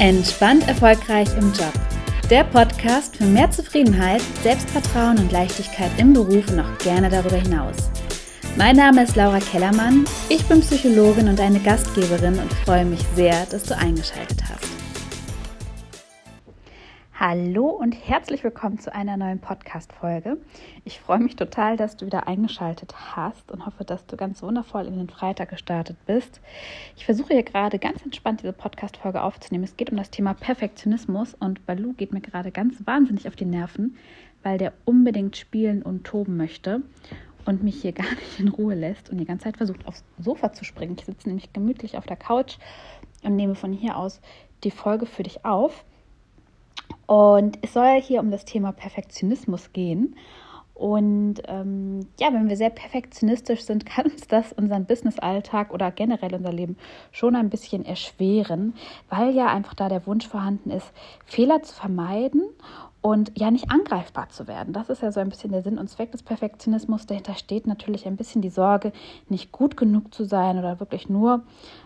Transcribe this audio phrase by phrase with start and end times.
[0.00, 1.74] Entspannt erfolgreich im Job.
[2.30, 7.76] Der Podcast für mehr Zufriedenheit, Selbstvertrauen und Leichtigkeit im Beruf und auch gerne darüber hinaus.
[8.56, 13.44] Mein Name ist Laura Kellermann, ich bin Psychologin und eine Gastgeberin und freue mich sehr,
[13.50, 14.79] dass du eingeschaltet hast.
[17.22, 20.38] Hallo und herzlich willkommen zu einer neuen Podcast-Folge.
[20.86, 24.86] Ich freue mich total, dass du wieder eingeschaltet hast und hoffe, dass du ganz wundervoll
[24.86, 26.40] in den Freitag gestartet bist.
[26.96, 29.64] Ich versuche hier gerade ganz entspannt diese Podcast-Folge aufzunehmen.
[29.64, 33.44] Es geht um das Thema Perfektionismus und Balu geht mir gerade ganz wahnsinnig auf die
[33.44, 33.98] Nerven,
[34.42, 36.80] weil der unbedingt spielen und toben möchte
[37.44, 40.54] und mich hier gar nicht in Ruhe lässt und die ganze Zeit versucht, aufs Sofa
[40.54, 40.96] zu springen.
[40.98, 42.56] Ich sitze nämlich gemütlich auf der Couch
[43.22, 44.22] und nehme von hier aus
[44.64, 45.84] die Folge für dich auf.
[47.06, 50.14] Und es soll hier um das Thema Perfektionismus gehen.
[50.80, 56.34] Und ähm, ja, wenn wir sehr perfektionistisch sind, kann uns das unseren Business-Alltag oder generell
[56.34, 56.78] unser Leben
[57.12, 58.72] schon ein bisschen erschweren,
[59.10, 60.90] weil ja einfach da der Wunsch vorhanden ist,
[61.26, 62.44] Fehler zu vermeiden
[63.02, 64.72] und ja nicht angreifbar zu werden.
[64.72, 67.04] Das ist ja so ein bisschen der Sinn und Zweck des Perfektionismus.
[67.04, 68.92] Dahinter steht natürlich ein bisschen die Sorge,
[69.28, 71.42] nicht gut genug zu sein oder wirklich nur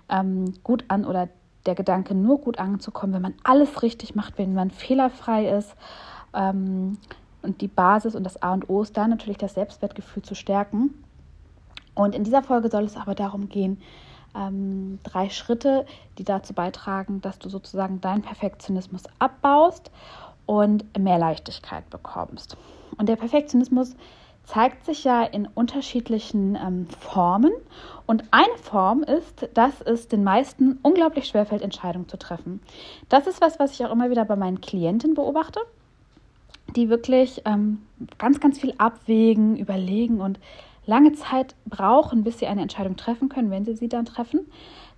[0.08, 1.28] ähm, gut an oder
[1.66, 5.74] der Gedanke, nur gut anzukommen, wenn man alles richtig macht, wenn man fehlerfrei ist.
[6.34, 6.98] Ähm,
[7.42, 11.04] und die Basis und das A und O ist da natürlich das Selbstwertgefühl zu stärken.
[11.94, 13.80] Und in dieser Folge soll es aber darum gehen,
[14.34, 15.86] ähm, drei Schritte,
[16.18, 19.90] die dazu beitragen, dass du sozusagen deinen Perfektionismus abbaust
[20.46, 22.56] und mehr Leichtigkeit bekommst.
[22.98, 23.94] Und der Perfektionismus
[24.45, 27.53] zeigt sich ja in unterschiedlichen ähm, Formen.
[28.06, 32.61] Und eine Form ist, dass es den meisten unglaublich schwerfällt, Entscheidungen zu treffen.
[33.09, 35.61] Das ist was, was ich auch immer wieder bei meinen Klienten beobachte,
[36.77, 37.83] die wirklich ähm,
[38.19, 40.39] ganz, ganz viel abwägen, überlegen und
[40.87, 44.41] lange Zeit brauchen, bis sie eine Entscheidung treffen können, wenn sie sie dann treffen,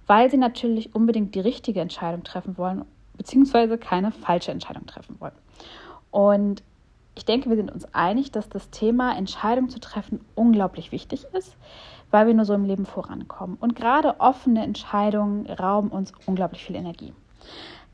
[0.08, 2.84] weil sie natürlich unbedingt die richtige Entscheidung treffen wollen,
[3.16, 5.34] beziehungsweise keine falsche Entscheidung treffen wollen.
[6.10, 6.64] Und
[7.16, 11.56] ich denke, wir sind uns einig, dass das Thema Entscheidung zu treffen unglaublich wichtig ist,
[12.10, 13.56] weil wir nur so im Leben vorankommen.
[13.58, 17.14] Und gerade offene Entscheidungen rauben uns unglaublich viel Energie.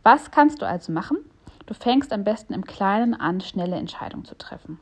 [0.03, 1.19] Was kannst du also machen?
[1.67, 4.81] Du fängst am besten im Kleinen an, schnelle Entscheidungen zu treffen.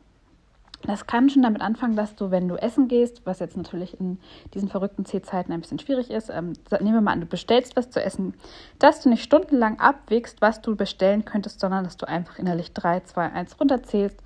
[0.82, 4.18] Das kann schon damit anfangen, dass du, wenn du essen gehst, was jetzt natürlich in
[4.54, 7.90] diesen verrückten C-Zeiten ein bisschen schwierig ist, ähm, nehmen wir mal an, du bestellst was
[7.90, 8.34] zu essen,
[8.78, 13.00] dass du nicht stundenlang abwägst, was du bestellen könntest, sondern dass du einfach innerlich 3,
[13.00, 14.22] 2, 1 runterzählst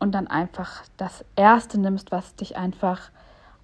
[0.00, 3.12] und dann einfach das Erste nimmst, was dich einfach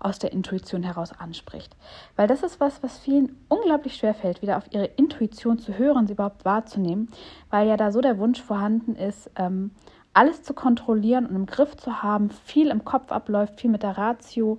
[0.01, 1.75] aus der Intuition heraus anspricht.
[2.17, 6.07] Weil das ist was, was vielen unglaublich schwer fällt, wieder auf ihre Intuition zu hören,
[6.07, 7.11] sie überhaupt wahrzunehmen,
[7.51, 9.73] weil ja da so der Wunsch vorhanden ist, ähm,
[10.19, 13.97] alles zu kontrollieren und im Griff zu haben, viel im Kopf abläuft, viel mit der
[13.97, 14.59] Ratio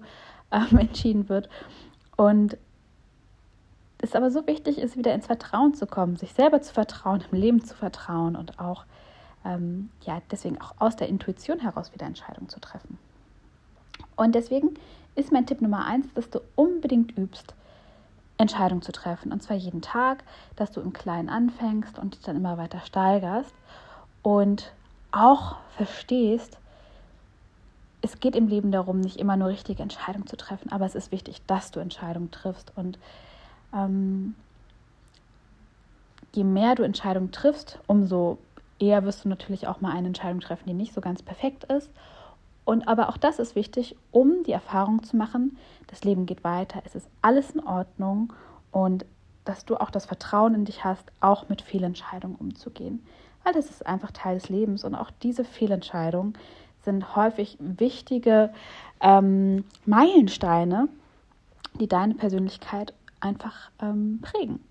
[0.51, 1.49] ähm, entschieden wird.
[2.15, 2.57] Und
[3.97, 7.37] es aber so wichtig ist, wieder ins Vertrauen zu kommen, sich selber zu vertrauen, im
[7.37, 8.85] Leben zu vertrauen und auch,
[9.43, 12.97] ähm, ja, deswegen auch aus der Intuition heraus wieder Entscheidungen zu treffen.
[14.15, 14.75] Und deswegen
[15.15, 17.53] ist mein Tipp Nummer eins, dass du unbedingt übst,
[18.37, 19.33] Entscheidungen zu treffen.
[19.33, 20.23] Und zwar jeden Tag,
[20.55, 23.53] dass du im Kleinen anfängst und dich dann immer weiter steigerst.
[24.21, 24.71] Und
[25.11, 26.57] auch verstehst,
[28.01, 31.11] es geht im Leben darum, nicht immer nur richtige Entscheidungen zu treffen, aber es ist
[31.11, 32.71] wichtig, dass du Entscheidungen triffst.
[32.75, 32.97] Und
[33.73, 34.35] ähm,
[36.33, 38.37] je mehr du Entscheidungen triffst, umso
[38.79, 41.89] eher wirst du natürlich auch mal eine Entscheidung treffen, die nicht so ganz perfekt ist.
[42.63, 46.81] Und aber auch das ist wichtig, um die Erfahrung zu machen, das Leben geht weiter,
[46.85, 48.31] es ist alles in Ordnung
[48.71, 49.05] und
[49.43, 53.03] dass du auch das Vertrauen in dich hast, auch mit Fehlentscheidungen umzugehen
[53.49, 56.37] weil das ist einfach Teil des Lebens und auch diese Fehlentscheidungen
[56.83, 58.53] sind häufig wichtige
[59.01, 60.87] ähm, Meilensteine,
[61.79, 64.63] die deine Persönlichkeit einfach ähm, prägen.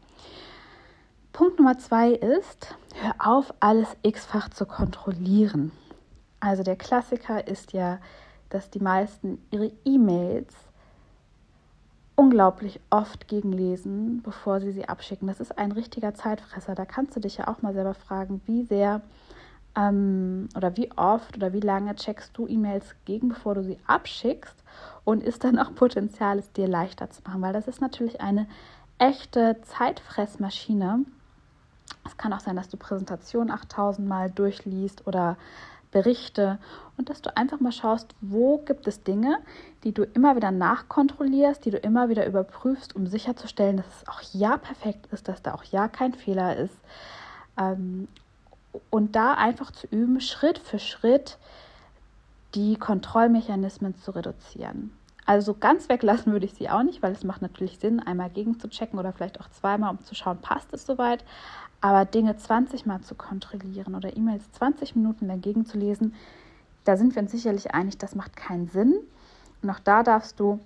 [1.33, 5.73] Punkt Nummer zwei ist, hör auf, alles x-fach zu kontrollieren.
[6.39, 7.99] Also der Klassiker ist ja,
[8.49, 10.55] dass die meisten ihre E-Mails
[12.19, 15.29] unglaublich oft gegenlesen, bevor sie sie abschicken.
[15.29, 16.75] Das ist ein richtiger Zeitfresser.
[16.75, 19.03] Da kannst du dich ja auch mal selber fragen, wie sehr
[19.77, 24.57] ähm, oder wie oft oder wie lange checkst du E-Mails gegen, bevor du sie abschickst
[25.05, 28.49] und ist dann auch Potenzial, es dir leichter zu machen, weil das ist natürlich eine
[28.99, 31.05] echte Zeitfressmaschine.
[32.05, 35.37] Es kann auch sein, dass du Präsentationen 8000 Mal durchliest oder
[35.91, 36.59] Berichte
[36.97, 39.39] und dass du einfach mal schaust, wo gibt es Dinge,
[39.85, 44.21] die du immer wieder nachkontrollierst, die du immer wieder überprüfst, um sicherzustellen, dass es auch
[44.33, 46.75] ja perfekt ist, dass da auch ja kein Fehler ist.
[47.59, 48.09] Ähm,
[48.91, 51.39] und da einfach zu üben, Schritt für Schritt
[52.55, 54.93] die Kontrollmechanismen zu reduzieren.
[55.29, 58.59] Also ganz weglassen würde ich sie auch nicht, weil es macht natürlich Sinn, einmal gegen
[58.59, 61.23] zu checken oder vielleicht auch zweimal, um zu schauen, passt es soweit.
[61.83, 66.15] Aber Dinge 20 Mal zu kontrollieren oder E-Mails 20 Minuten dagegen zu lesen,
[66.85, 68.95] da sind wir uns sicherlich einig, das macht keinen Sinn.
[69.61, 70.61] Und auch da darfst du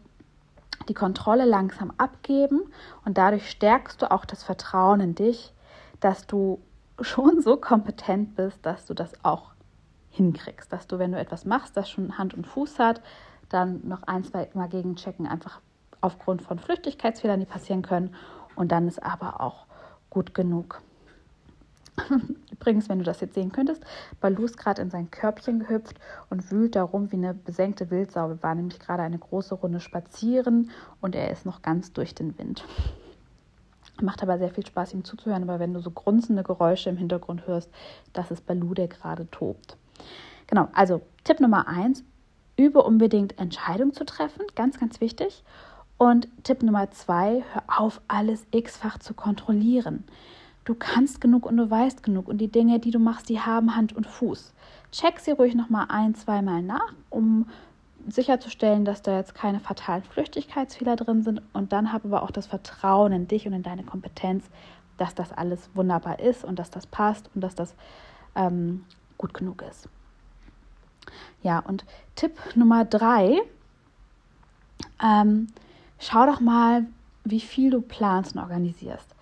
[0.89, 2.61] die Kontrolle langsam abgeben
[3.05, 5.53] und dadurch stärkst du auch das Vertrauen in dich,
[5.99, 6.61] dass du
[7.01, 9.51] schon so kompetent bist, dass du das auch
[10.11, 13.01] hinkriegst, dass du, wenn du etwas machst, das schon Hand und Fuß hat,
[13.53, 15.61] dann noch ein, zwei Mal gegenchecken, einfach
[16.01, 18.15] aufgrund von Flüchtigkeitsfehlern, die passieren können
[18.57, 19.67] und dann ist aber auch
[20.11, 20.83] gut genug.
[22.51, 23.83] Übrigens, wenn du das jetzt sehen könntest,
[24.21, 25.99] Balu ist gerade in sein Körbchen gehüpft
[26.31, 28.29] und wühlt darum wie eine besenkte Wildsau.
[28.29, 30.71] Wir waren nämlich gerade eine große Runde spazieren
[31.01, 32.65] und er ist noch ganz durch den Wind.
[34.01, 37.47] Macht aber sehr viel Spaß, ihm zuzuhören, aber wenn du so grunzende Geräusche im Hintergrund
[37.47, 37.71] hörst,
[38.13, 39.77] das ist Balu, der gerade tobt.
[40.47, 42.03] Genau, also Tipp Nummer eins,
[42.57, 45.45] übe unbedingt Entscheidungen zu treffen, ganz, ganz wichtig.
[45.99, 50.05] Und Tipp Nummer zwei, hör auf, alles x-fach zu kontrollieren.
[50.65, 53.75] Du kannst genug und du weißt genug und die Dinge, die du machst, die haben
[53.75, 54.53] Hand und Fuß.
[54.93, 57.47] Check sie ruhig nochmal ein, zweimal nach, um
[58.09, 62.47] sicherzustellen, dass da jetzt keine fatalen Flüchtigkeitsfehler drin sind und dann habe aber auch das
[62.47, 64.49] Vertrauen in dich und in deine Kompetenz,
[64.99, 67.75] dass das alles wunderbar ist und dass das passt und dass das
[68.35, 68.85] ähm,
[69.19, 69.89] gut genug ist.
[71.43, 73.41] Ja, und Tipp Nummer drei,
[75.03, 75.49] ähm,
[75.99, 76.87] schau doch mal,
[77.25, 79.13] wie viel du planst und organisierst.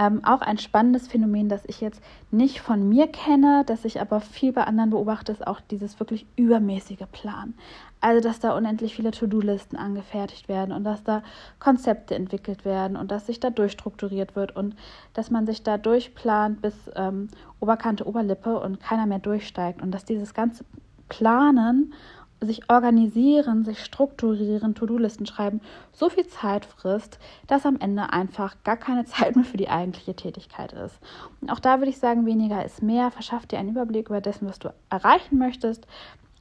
[0.00, 2.00] Ähm, auch ein spannendes Phänomen, das ich jetzt
[2.30, 6.24] nicht von mir kenne, das ich aber viel bei anderen beobachte, ist auch dieses wirklich
[6.36, 7.54] übermäßige Plan.
[8.00, 11.24] Also, dass da unendlich viele To-Do-Listen angefertigt werden und dass da
[11.58, 14.76] Konzepte entwickelt werden und dass sich da durchstrukturiert wird und
[15.14, 17.26] dass man sich da durchplant bis ähm,
[17.58, 20.64] Oberkante, Oberlippe und keiner mehr durchsteigt und dass dieses ganze
[21.08, 21.92] Planen
[22.40, 25.60] sich organisieren, sich strukturieren, To-Do-Listen schreiben,
[25.92, 27.18] so viel Zeit frisst,
[27.48, 30.98] dass am Ende einfach gar keine Zeit mehr für die eigentliche Tätigkeit ist.
[31.40, 33.10] Und auch da würde ich sagen, weniger ist mehr.
[33.10, 35.86] Verschaff dir einen Überblick über dessen, was du erreichen möchtest.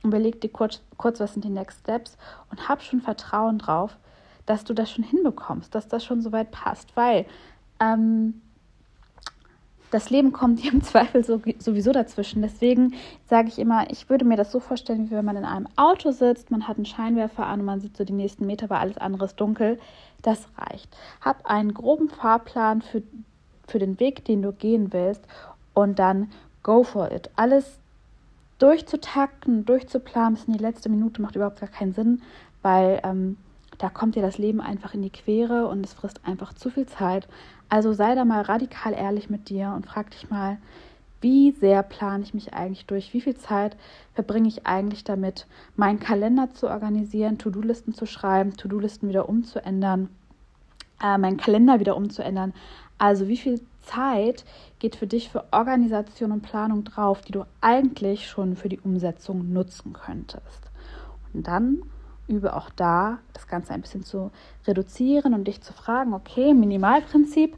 [0.03, 2.17] Überleg dir kurz, kurz, was sind die Next Steps
[2.51, 3.97] und hab schon Vertrauen drauf,
[4.45, 7.25] dass du das schon hinbekommst, dass das schon soweit passt, weil
[7.79, 8.41] ähm,
[9.91, 12.41] das Leben kommt dir im Zweifel sowieso dazwischen.
[12.41, 12.93] Deswegen
[13.27, 16.11] sage ich immer, ich würde mir das so vorstellen, wie wenn man in einem Auto
[16.11, 18.97] sitzt, man hat einen Scheinwerfer an und man sieht so die nächsten Meter, weil alles
[18.97, 19.79] andere ist dunkel.
[20.21, 20.95] Das reicht.
[21.21, 23.03] Hab einen groben Fahrplan für,
[23.67, 25.23] für den Weg, den du gehen willst
[25.73, 26.31] und dann
[26.63, 27.29] go for it.
[27.35, 27.79] Alles
[28.59, 32.21] durchzutakten, durchzuplanen bis in die letzte Minute macht überhaupt gar keinen Sinn,
[32.61, 33.37] weil ähm,
[33.77, 36.87] da kommt dir das Leben einfach in die Quere und es frisst einfach zu viel
[36.87, 37.27] Zeit.
[37.69, 40.57] Also sei da mal radikal ehrlich mit dir und frag dich mal,
[41.21, 43.13] wie sehr plane ich mich eigentlich durch?
[43.13, 43.75] Wie viel Zeit
[44.13, 50.09] verbringe ich eigentlich damit, meinen Kalender zu organisieren, To-Do-Listen zu schreiben, To-Do-Listen wieder umzuändern,
[51.03, 52.53] äh, meinen Kalender wieder umzuändern?
[52.99, 54.45] Also wie viel Zeit
[54.79, 59.51] geht für dich für Organisation und Planung drauf, die du eigentlich schon für die Umsetzung
[59.51, 60.71] nutzen könntest?
[61.33, 61.81] Und dann
[62.27, 64.31] übe auch da, das Ganze ein bisschen zu
[64.65, 67.55] reduzieren und dich zu fragen, okay, Minimalprinzip,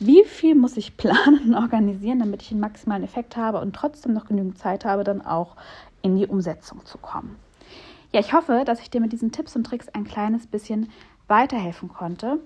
[0.00, 4.12] wie viel muss ich planen und organisieren, damit ich einen maximalen Effekt habe und trotzdem
[4.12, 5.56] noch genügend Zeit habe, dann auch
[6.02, 7.36] in die Umsetzung zu kommen.
[8.12, 10.90] Ja, ich hoffe, dass ich dir mit diesen Tipps und Tricks ein kleines bisschen
[11.26, 12.38] weiterhelfen konnte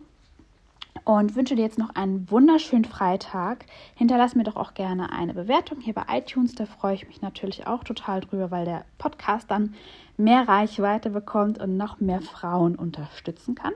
[1.05, 3.67] und wünsche dir jetzt noch einen wunderschönen Freitag.
[3.95, 6.55] Hinterlass mir doch auch gerne eine Bewertung hier bei iTunes.
[6.55, 9.75] Da freue ich mich natürlich auch total drüber, weil der Podcast dann
[10.17, 13.73] mehr Reichweite bekommt und noch mehr Frauen unterstützen kann.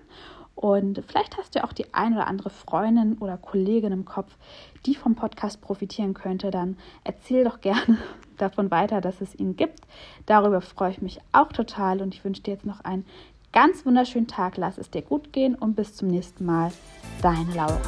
[0.54, 4.36] Und vielleicht hast du auch die ein oder andere Freundin oder Kollegin im Kopf,
[4.86, 6.50] die vom Podcast profitieren könnte.
[6.50, 7.98] Dann erzähl doch gerne
[8.38, 9.80] davon weiter, dass es ihn gibt.
[10.24, 13.04] Darüber freue ich mich auch total und ich wünsche dir jetzt noch einen
[13.52, 14.56] ganz wunderschönen Tag.
[14.56, 16.72] Lass es dir gut gehen und bis zum nächsten Mal.
[17.22, 17.80] Deine Laura.